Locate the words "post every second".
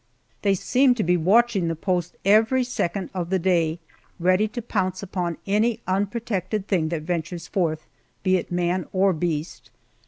1.75-3.11